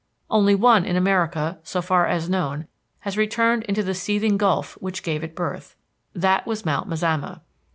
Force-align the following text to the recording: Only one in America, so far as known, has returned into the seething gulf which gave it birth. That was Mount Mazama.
Only 0.31 0.55
one 0.55 0.83
in 0.83 0.95
America, 0.95 1.59
so 1.61 1.79
far 1.79 2.07
as 2.07 2.27
known, 2.27 2.65
has 3.01 3.19
returned 3.19 3.61
into 3.65 3.83
the 3.83 3.93
seething 3.93 4.35
gulf 4.35 4.73
which 4.81 5.03
gave 5.03 5.23
it 5.23 5.35
birth. 5.35 5.75
That 6.15 6.47
was 6.47 6.65
Mount 6.65 6.89
Mazama. 6.89 7.41